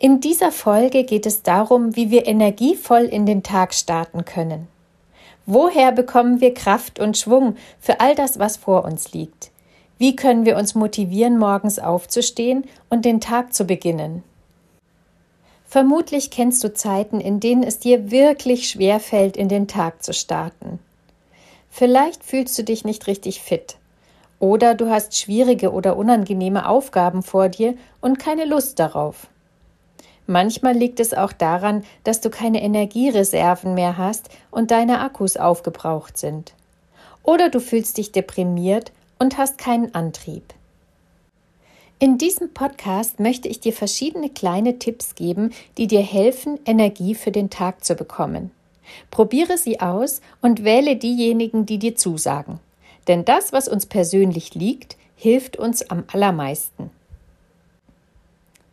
In 0.00 0.20
dieser 0.20 0.52
Folge 0.52 1.02
geht 1.02 1.26
es 1.26 1.42
darum, 1.42 1.96
wie 1.96 2.10
wir 2.10 2.26
energievoll 2.26 3.02
in 3.02 3.26
den 3.26 3.42
Tag 3.42 3.74
starten 3.74 4.24
können. 4.24 4.68
Woher 5.44 5.90
bekommen 5.90 6.40
wir 6.40 6.54
Kraft 6.54 7.00
und 7.00 7.18
Schwung 7.18 7.56
für 7.80 7.98
all 7.98 8.14
das, 8.14 8.38
was 8.38 8.56
vor 8.56 8.84
uns 8.84 9.12
liegt? 9.12 9.50
Wie 9.96 10.14
können 10.14 10.44
wir 10.44 10.56
uns 10.56 10.76
motivieren, 10.76 11.36
morgens 11.36 11.80
aufzustehen 11.80 12.64
und 12.88 13.04
den 13.04 13.20
Tag 13.20 13.52
zu 13.52 13.64
beginnen? 13.64 14.22
Vermutlich 15.66 16.30
kennst 16.30 16.62
du 16.62 16.72
Zeiten, 16.72 17.20
in 17.20 17.40
denen 17.40 17.64
es 17.64 17.80
dir 17.80 18.12
wirklich 18.12 18.68
schwer 18.68 19.00
fällt, 19.00 19.36
in 19.36 19.48
den 19.48 19.66
Tag 19.66 20.04
zu 20.04 20.12
starten. 20.12 20.78
Vielleicht 21.70 22.22
fühlst 22.22 22.56
du 22.56 22.62
dich 22.62 22.84
nicht 22.84 23.08
richtig 23.08 23.42
fit. 23.42 23.76
Oder 24.38 24.76
du 24.76 24.90
hast 24.90 25.16
schwierige 25.16 25.72
oder 25.72 25.96
unangenehme 25.96 26.68
Aufgaben 26.68 27.24
vor 27.24 27.48
dir 27.48 27.74
und 28.00 28.20
keine 28.20 28.44
Lust 28.44 28.78
darauf. 28.78 29.26
Manchmal 30.30 30.74
liegt 30.74 31.00
es 31.00 31.14
auch 31.14 31.32
daran, 31.32 31.84
dass 32.04 32.20
du 32.20 32.28
keine 32.28 32.62
Energiereserven 32.62 33.72
mehr 33.72 33.96
hast 33.96 34.28
und 34.50 34.70
deine 34.70 35.00
Akkus 35.00 35.38
aufgebraucht 35.38 36.18
sind. 36.18 36.52
Oder 37.22 37.48
du 37.48 37.60
fühlst 37.60 37.96
dich 37.96 38.12
deprimiert 38.12 38.92
und 39.18 39.38
hast 39.38 39.56
keinen 39.56 39.94
Antrieb. 39.94 40.42
In 41.98 42.18
diesem 42.18 42.52
Podcast 42.52 43.20
möchte 43.20 43.48
ich 43.48 43.60
dir 43.60 43.72
verschiedene 43.72 44.28
kleine 44.28 44.78
Tipps 44.78 45.14
geben, 45.14 45.50
die 45.78 45.86
dir 45.86 46.02
helfen, 46.02 46.60
Energie 46.66 47.14
für 47.14 47.32
den 47.32 47.48
Tag 47.48 47.82
zu 47.82 47.94
bekommen. 47.94 48.50
Probiere 49.10 49.56
sie 49.56 49.80
aus 49.80 50.20
und 50.42 50.62
wähle 50.62 50.96
diejenigen, 50.96 51.64
die 51.64 51.78
dir 51.78 51.96
zusagen. 51.96 52.60
Denn 53.08 53.24
das, 53.24 53.54
was 53.54 53.66
uns 53.66 53.86
persönlich 53.86 54.54
liegt, 54.54 54.98
hilft 55.16 55.56
uns 55.56 55.88
am 55.90 56.04
allermeisten. 56.12 56.90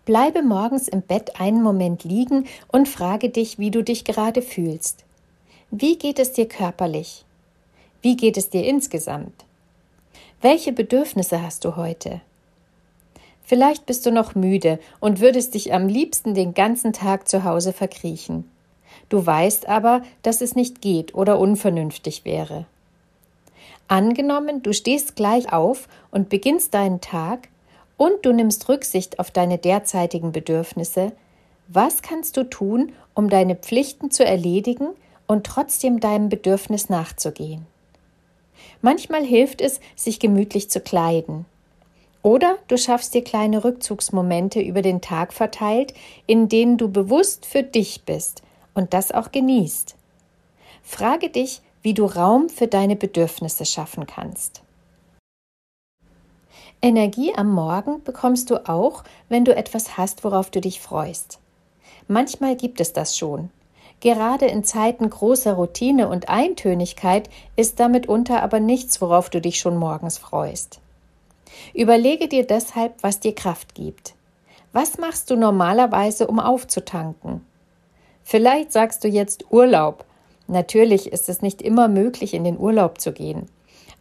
Bleibe 0.05 0.43
morgens 0.43 0.87
im 0.87 1.01
Bett 1.01 1.39
einen 1.39 1.63
Moment 1.63 2.03
liegen 2.03 2.45
und 2.67 2.87
frage 2.87 3.29
dich, 3.29 3.57
wie 3.57 3.71
du 3.71 3.83
dich 3.83 4.05
gerade 4.05 4.43
fühlst. 4.43 5.03
Wie 5.71 5.97
geht 5.97 6.19
es 6.19 6.31
dir 6.31 6.47
körperlich? 6.47 7.25
Wie 8.03 8.15
geht 8.15 8.37
es 8.37 8.51
dir 8.51 8.63
insgesamt? 8.65 9.33
Welche 10.41 10.71
Bedürfnisse 10.71 11.41
hast 11.41 11.65
du 11.65 11.75
heute? 11.75 12.21
Vielleicht 13.43 13.87
bist 13.87 14.05
du 14.05 14.11
noch 14.11 14.35
müde 14.35 14.79
und 14.99 15.21
würdest 15.21 15.55
dich 15.55 15.73
am 15.73 15.87
liebsten 15.87 16.35
den 16.35 16.53
ganzen 16.53 16.93
Tag 16.93 17.27
zu 17.27 17.43
Hause 17.43 17.73
verkriechen. 17.73 18.49
Du 19.09 19.25
weißt 19.25 19.67
aber, 19.67 20.03
dass 20.21 20.41
es 20.41 20.55
nicht 20.55 20.81
geht 20.81 21.15
oder 21.15 21.39
unvernünftig 21.39 22.25
wäre. 22.25 22.65
Angenommen, 23.87 24.61
du 24.61 24.71
stehst 24.71 25.15
gleich 25.15 25.51
auf 25.51 25.87
und 26.11 26.29
beginnst 26.29 26.73
deinen 26.75 27.01
Tag, 27.01 27.49
und 27.97 28.25
du 28.25 28.33
nimmst 28.33 28.67
Rücksicht 28.69 29.19
auf 29.19 29.31
deine 29.31 29.57
derzeitigen 29.57 30.31
Bedürfnisse, 30.31 31.11
was 31.67 32.01
kannst 32.01 32.37
du 32.37 32.43
tun, 32.43 32.93
um 33.13 33.29
deine 33.29 33.55
Pflichten 33.55 34.11
zu 34.11 34.23
erledigen 34.23 34.89
und 35.27 35.45
trotzdem 35.45 35.99
deinem 35.99 36.29
Bedürfnis 36.29 36.89
nachzugehen? 36.89 37.65
Manchmal 38.81 39.23
hilft 39.23 39.61
es, 39.61 39.79
sich 39.95 40.19
gemütlich 40.19 40.69
zu 40.69 40.79
kleiden. 40.79 41.45
Oder 42.21 42.57
du 42.67 42.77
schaffst 42.77 43.13
dir 43.13 43.23
kleine 43.23 43.63
Rückzugsmomente 43.63 44.59
über 44.59 44.81
den 44.81 45.01
Tag 45.01 45.33
verteilt, 45.33 45.93
in 46.25 46.49
denen 46.49 46.77
du 46.77 46.89
bewusst 46.89 47.45
für 47.45 47.63
dich 47.63 48.03
bist 48.03 48.41
und 48.73 48.93
das 48.93 49.11
auch 49.11 49.31
genießt. 49.31 49.95
Frage 50.83 51.29
dich, 51.29 51.61
wie 51.81 51.93
du 51.93 52.05
Raum 52.05 52.49
für 52.49 52.67
deine 52.67 52.95
Bedürfnisse 52.95 53.65
schaffen 53.65 54.07
kannst. 54.07 54.64
Energie 56.85 57.33
am 57.35 57.49
Morgen 57.49 58.03
bekommst 58.03 58.51
du 58.51 58.69
auch, 58.69 59.03
wenn 59.27 59.43
du 59.43 59.55
etwas 59.55 59.97
hast, 59.97 60.23
worauf 60.23 60.51
du 60.51 60.61
dich 60.61 60.79
freust. 60.79 61.39
Manchmal 62.07 62.55
gibt 62.55 62.79
es 62.79 62.93
das 62.93 63.17
schon. 63.17 63.49
Gerade 64.01 64.45
in 64.45 64.63
Zeiten 64.63 65.09
großer 65.09 65.53
Routine 65.53 66.07
und 66.07 66.29
Eintönigkeit 66.29 67.27
ist 67.55 67.79
damit 67.79 68.07
unter 68.07 68.43
aber 68.43 68.59
nichts, 68.59 69.01
worauf 69.01 69.31
du 69.31 69.41
dich 69.41 69.57
schon 69.57 69.77
morgens 69.77 70.19
freust. 70.19 70.79
Überlege 71.73 72.27
dir 72.27 72.45
deshalb, 72.45 73.01
was 73.01 73.19
dir 73.19 73.33
Kraft 73.33 73.73
gibt. 73.73 74.13
Was 74.71 74.99
machst 74.99 75.31
du 75.31 75.37
normalerweise, 75.37 76.27
um 76.27 76.39
aufzutanken? 76.39 77.43
Vielleicht 78.23 78.71
sagst 78.71 79.03
du 79.03 79.07
jetzt 79.07 79.45
Urlaub. 79.49 80.05
Natürlich 80.45 81.11
ist 81.11 81.29
es 81.29 81.41
nicht 81.41 81.63
immer 81.63 81.87
möglich, 81.87 82.35
in 82.35 82.43
den 82.43 82.59
Urlaub 82.59 83.01
zu 83.01 83.11
gehen. 83.11 83.47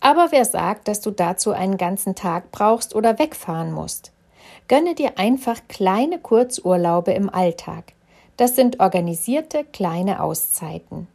Aber 0.00 0.28
wer 0.30 0.44
sagt, 0.44 0.88
dass 0.88 1.00
du 1.00 1.10
dazu 1.10 1.52
einen 1.52 1.76
ganzen 1.76 2.14
Tag 2.14 2.52
brauchst 2.52 2.94
oder 2.94 3.18
wegfahren 3.18 3.72
musst? 3.72 4.12
Gönne 4.68 4.94
dir 4.94 5.18
einfach 5.18 5.60
kleine 5.68 6.18
Kurzurlaube 6.18 7.12
im 7.12 7.28
Alltag. 7.28 7.92
Das 8.36 8.56
sind 8.56 8.80
organisierte 8.80 9.64
kleine 9.64 10.22
Auszeiten. 10.22 11.06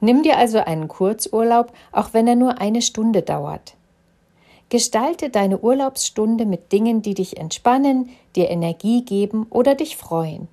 Nimm 0.00 0.22
dir 0.22 0.36
also 0.36 0.58
einen 0.58 0.88
Kurzurlaub, 0.88 1.72
auch 1.92 2.10
wenn 2.12 2.26
er 2.26 2.36
nur 2.36 2.60
eine 2.60 2.82
Stunde 2.82 3.22
dauert. 3.22 3.74
Gestalte 4.68 5.30
deine 5.30 5.58
Urlaubsstunde 5.58 6.46
mit 6.46 6.72
Dingen, 6.72 7.02
die 7.02 7.14
dich 7.14 7.36
entspannen, 7.36 8.10
dir 8.34 8.50
Energie 8.50 9.04
geben 9.04 9.46
oder 9.50 9.74
dich 9.74 9.96
freuen. 9.96 10.48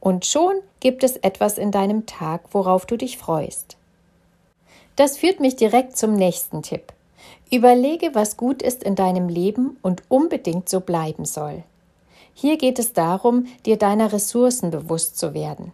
Und 0.00 0.26
schon 0.26 0.54
gibt 0.80 1.04
es 1.04 1.16
etwas 1.18 1.56
in 1.56 1.70
deinem 1.70 2.06
Tag, 2.06 2.42
worauf 2.52 2.84
du 2.84 2.96
dich 2.96 3.16
freust. 3.16 3.76
Das 4.96 5.16
führt 5.16 5.40
mich 5.40 5.56
direkt 5.56 5.96
zum 5.96 6.14
nächsten 6.14 6.62
Tipp. 6.62 6.92
Überlege, 7.50 8.14
was 8.14 8.36
gut 8.36 8.62
ist 8.62 8.82
in 8.84 8.94
deinem 8.94 9.28
Leben 9.28 9.76
und 9.82 10.02
unbedingt 10.08 10.68
so 10.68 10.80
bleiben 10.80 11.24
soll. 11.24 11.64
Hier 12.32 12.58
geht 12.58 12.78
es 12.78 12.92
darum, 12.92 13.46
dir 13.64 13.76
deiner 13.76 14.12
Ressourcen 14.12 14.70
bewusst 14.70 15.18
zu 15.18 15.34
werden. 15.34 15.72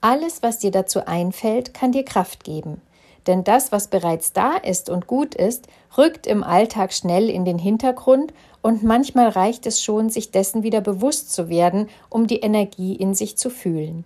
Alles, 0.00 0.42
was 0.42 0.58
dir 0.58 0.70
dazu 0.70 1.06
einfällt, 1.06 1.74
kann 1.74 1.92
dir 1.92 2.04
Kraft 2.04 2.44
geben. 2.44 2.80
Denn 3.26 3.44
das, 3.44 3.72
was 3.72 3.88
bereits 3.88 4.32
da 4.32 4.56
ist 4.56 4.88
und 4.90 5.06
gut 5.06 5.34
ist, 5.34 5.66
rückt 5.96 6.26
im 6.26 6.42
Alltag 6.42 6.92
schnell 6.92 7.28
in 7.28 7.44
den 7.44 7.58
Hintergrund 7.58 8.32
und 8.62 8.82
manchmal 8.82 9.28
reicht 9.28 9.66
es 9.66 9.82
schon, 9.82 10.08
sich 10.08 10.30
dessen 10.30 10.62
wieder 10.62 10.80
bewusst 10.80 11.32
zu 11.32 11.48
werden, 11.48 11.88
um 12.10 12.26
die 12.26 12.40
Energie 12.40 12.94
in 12.94 13.14
sich 13.14 13.36
zu 13.36 13.50
fühlen. 13.50 14.04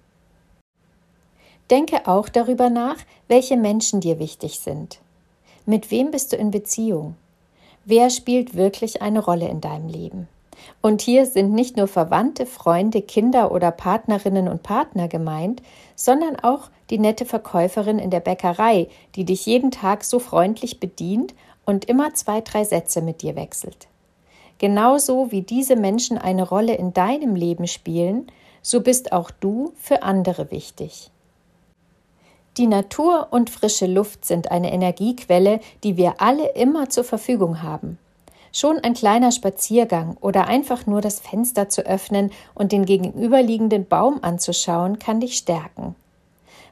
Denke 1.70 2.06
auch 2.06 2.28
darüber 2.28 2.70
nach, 2.70 2.96
welche 3.28 3.56
Menschen 3.56 4.00
dir 4.00 4.18
wichtig 4.18 4.60
sind. 4.60 4.98
Mit 5.64 5.90
wem 5.90 6.10
bist 6.10 6.32
du 6.32 6.36
in 6.36 6.50
Beziehung? 6.50 7.14
Wer 7.84 8.10
spielt 8.10 8.54
wirklich 8.54 9.02
eine 9.02 9.24
Rolle 9.24 9.48
in 9.48 9.60
deinem 9.60 9.88
Leben? 9.88 10.28
Und 10.80 11.02
hier 11.02 11.26
sind 11.26 11.52
nicht 11.52 11.76
nur 11.76 11.88
Verwandte, 11.88 12.46
Freunde, 12.46 13.02
Kinder 13.02 13.52
oder 13.52 13.70
Partnerinnen 13.70 14.48
und 14.48 14.62
Partner 14.62 15.08
gemeint, 15.08 15.62
sondern 15.94 16.36
auch 16.36 16.70
die 16.90 16.98
nette 16.98 17.24
Verkäuferin 17.24 17.98
in 17.98 18.10
der 18.10 18.20
Bäckerei, 18.20 18.88
die 19.14 19.24
dich 19.24 19.46
jeden 19.46 19.70
Tag 19.70 20.04
so 20.04 20.18
freundlich 20.18 20.80
bedient 20.80 21.34
und 21.64 21.84
immer 21.86 22.12
zwei, 22.14 22.40
drei 22.40 22.64
Sätze 22.64 23.00
mit 23.00 23.22
dir 23.22 23.36
wechselt. 23.36 23.88
Genauso 24.58 25.30
wie 25.30 25.42
diese 25.42 25.76
Menschen 25.76 26.18
eine 26.18 26.42
Rolle 26.42 26.74
in 26.74 26.92
deinem 26.92 27.34
Leben 27.34 27.66
spielen, 27.66 28.26
so 28.62 28.80
bist 28.80 29.12
auch 29.12 29.30
du 29.30 29.72
für 29.76 30.02
andere 30.02 30.50
wichtig. 30.50 31.11
Die 32.58 32.66
Natur 32.66 33.28
und 33.30 33.48
frische 33.48 33.86
Luft 33.86 34.26
sind 34.26 34.50
eine 34.50 34.72
Energiequelle, 34.72 35.60
die 35.84 35.96
wir 35.96 36.20
alle 36.20 36.48
immer 36.50 36.90
zur 36.90 37.04
Verfügung 37.04 37.62
haben. 37.62 37.98
Schon 38.52 38.78
ein 38.78 38.92
kleiner 38.92 39.32
Spaziergang 39.32 40.18
oder 40.20 40.46
einfach 40.48 40.86
nur 40.86 41.00
das 41.00 41.18
Fenster 41.18 41.70
zu 41.70 41.86
öffnen 41.86 42.30
und 42.54 42.72
den 42.72 42.84
gegenüberliegenden 42.84 43.86
Baum 43.86 44.18
anzuschauen, 44.20 44.98
kann 44.98 45.20
dich 45.20 45.38
stärken. 45.38 45.94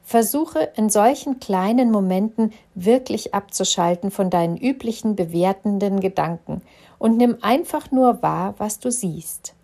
Versuche 0.04 0.70
in 0.76 0.90
solchen 0.90 1.40
kleinen 1.40 1.90
Momenten 1.90 2.52
wirklich 2.74 3.32
abzuschalten 3.32 4.10
von 4.10 4.28
deinen 4.28 4.58
üblichen 4.58 5.16
bewertenden 5.16 6.00
Gedanken 6.00 6.60
und 6.98 7.16
nimm 7.16 7.38
einfach 7.40 7.90
nur 7.90 8.20
wahr, 8.22 8.54
was 8.58 8.80
du 8.80 8.90
siehst. 8.90 9.54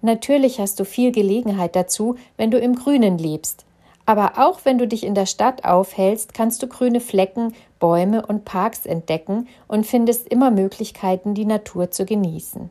Natürlich 0.00 0.60
hast 0.60 0.78
du 0.78 0.84
viel 0.84 1.10
Gelegenheit 1.10 1.74
dazu, 1.74 2.14
wenn 2.36 2.52
du 2.52 2.58
im 2.58 2.76
Grünen 2.76 3.18
lebst, 3.18 3.64
aber 4.08 4.38
auch 4.38 4.60
wenn 4.64 4.78
du 4.78 4.88
dich 4.88 5.04
in 5.04 5.14
der 5.14 5.26
Stadt 5.26 5.66
aufhältst, 5.66 6.32
kannst 6.32 6.62
du 6.62 6.66
grüne 6.66 6.98
Flecken, 6.98 7.52
Bäume 7.78 8.24
und 8.24 8.46
Parks 8.46 8.86
entdecken 8.86 9.48
und 9.66 9.86
findest 9.86 10.28
immer 10.28 10.50
Möglichkeiten, 10.50 11.34
die 11.34 11.44
Natur 11.44 11.90
zu 11.90 12.06
genießen. 12.06 12.70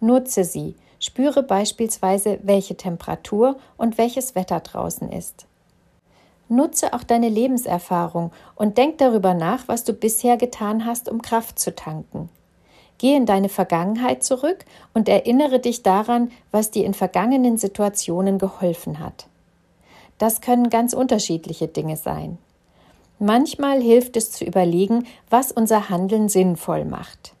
Nutze 0.00 0.44
sie, 0.44 0.74
Spüre 1.00 1.42
beispielsweise, 1.42 2.38
welche 2.42 2.76
Temperatur 2.76 3.56
und 3.78 3.96
welches 3.96 4.34
Wetter 4.34 4.60
draußen 4.60 5.10
ist. 5.10 5.46
Nutze 6.50 6.92
auch 6.92 7.02
deine 7.02 7.30
Lebenserfahrung 7.30 8.30
und 8.54 8.76
denk 8.76 8.98
darüber 8.98 9.32
nach, 9.32 9.68
was 9.68 9.84
du 9.84 9.94
bisher 9.94 10.36
getan 10.36 10.84
hast, 10.84 11.08
um 11.08 11.22
Kraft 11.22 11.58
zu 11.58 11.74
tanken. 11.74 12.28
Geh 12.98 13.16
in 13.16 13.24
deine 13.24 13.48
Vergangenheit 13.48 14.22
zurück 14.22 14.66
und 14.92 15.08
erinnere 15.08 15.60
dich 15.60 15.82
daran, 15.82 16.30
was 16.50 16.70
dir 16.70 16.84
in 16.84 16.92
vergangenen 16.92 17.56
Situationen 17.56 18.38
geholfen 18.38 18.98
hat. 18.98 19.28
Das 20.18 20.40
können 20.40 20.70
ganz 20.70 20.92
unterschiedliche 20.92 21.68
Dinge 21.68 21.96
sein. 21.96 22.38
Manchmal 23.20 23.80
hilft 23.80 24.16
es 24.16 24.30
zu 24.30 24.44
überlegen, 24.44 25.06
was 25.30 25.50
unser 25.50 25.88
Handeln 25.88 26.28
sinnvoll 26.28 26.84
macht. 26.84 27.34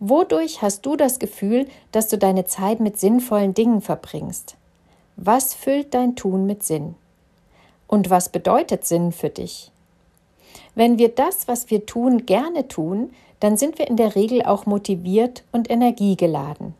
Wodurch 0.00 0.62
hast 0.62 0.84
du 0.84 0.96
das 0.96 1.20
Gefühl, 1.20 1.68
dass 1.92 2.08
du 2.08 2.18
deine 2.18 2.44
Zeit 2.44 2.80
mit 2.80 2.98
sinnvollen 2.98 3.54
Dingen 3.54 3.80
verbringst? 3.80 4.56
Was 5.16 5.54
füllt 5.54 5.94
dein 5.94 6.16
Tun 6.16 6.46
mit 6.46 6.64
Sinn? 6.64 6.96
Und 7.86 8.10
was 8.10 8.30
bedeutet 8.30 8.84
Sinn 8.84 9.12
für 9.12 9.28
dich? 9.28 9.70
Wenn 10.74 10.98
wir 10.98 11.10
das, 11.10 11.46
was 11.46 11.70
wir 11.70 11.86
tun, 11.86 12.26
gerne 12.26 12.66
tun, 12.66 13.10
dann 13.38 13.56
sind 13.56 13.78
wir 13.78 13.86
in 13.88 13.96
der 13.96 14.16
Regel 14.16 14.42
auch 14.42 14.66
motiviert 14.66 15.44
und 15.52 15.70
energiegeladen. 15.70 16.74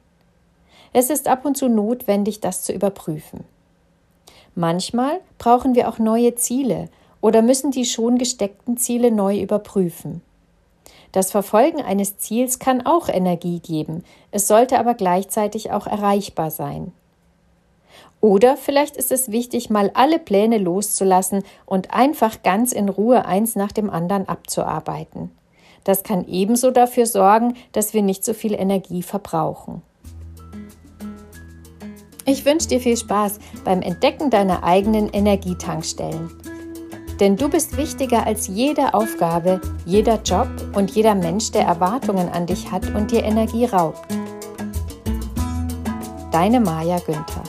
Es 0.92 1.10
ist 1.10 1.28
ab 1.28 1.44
und 1.44 1.56
zu 1.56 1.68
notwendig, 1.68 2.40
das 2.40 2.62
zu 2.62 2.72
überprüfen. 2.72 3.44
Manchmal 4.54 5.20
brauchen 5.38 5.74
wir 5.74 5.88
auch 5.88 5.98
neue 5.98 6.34
Ziele 6.34 6.88
oder 7.20 7.40
müssen 7.40 7.70
die 7.70 7.86
schon 7.86 8.18
gesteckten 8.18 8.76
Ziele 8.76 9.10
neu 9.10 9.40
überprüfen. 9.40 10.20
Das 11.12 11.30
Verfolgen 11.30 11.82
eines 11.82 12.18
Ziels 12.18 12.58
kann 12.58 12.84
auch 12.86 13.08
Energie 13.08 13.60
geben, 13.60 14.02
es 14.30 14.48
sollte 14.48 14.78
aber 14.78 14.94
gleichzeitig 14.94 15.70
auch 15.70 15.86
erreichbar 15.86 16.50
sein. 16.50 16.92
Oder 18.20 18.56
vielleicht 18.56 18.96
ist 18.96 19.10
es 19.10 19.30
wichtig, 19.30 19.68
mal 19.68 19.90
alle 19.94 20.18
Pläne 20.18 20.58
loszulassen 20.58 21.42
und 21.66 21.92
einfach 21.92 22.42
ganz 22.42 22.72
in 22.72 22.88
Ruhe 22.88 23.26
eins 23.26 23.56
nach 23.56 23.72
dem 23.72 23.90
anderen 23.90 24.28
abzuarbeiten. 24.28 25.30
Das 25.84 26.04
kann 26.04 26.26
ebenso 26.28 26.70
dafür 26.70 27.06
sorgen, 27.06 27.56
dass 27.72 27.94
wir 27.94 28.02
nicht 28.02 28.24
so 28.24 28.32
viel 28.32 28.54
Energie 28.54 29.02
verbrauchen. 29.02 29.82
Ich 32.24 32.44
wünsche 32.44 32.68
dir 32.68 32.80
viel 32.80 32.96
Spaß 32.96 33.38
beim 33.64 33.82
Entdecken 33.82 34.30
deiner 34.30 34.62
eigenen 34.62 35.08
Energietankstellen. 35.08 36.30
Denn 37.20 37.36
du 37.36 37.48
bist 37.48 37.76
wichtiger 37.76 38.26
als 38.26 38.48
jede 38.48 38.94
Aufgabe, 38.94 39.60
jeder 39.84 40.20
Job 40.22 40.48
und 40.74 40.90
jeder 40.90 41.14
Mensch, 41.14 41.50
der 41.52 41.62
Erwartungen 41.62 42.28
an 42.28 42.46
dich 42.46 42.70
hat 42.70 42.94
und 42.94 43.10
dir 43.10 43.24
Energie 43.24 43.66
raubt. 43.66 44.00
Deine 46.30 46.60
Maja 46.60 46.98
Günther 46.98 47.42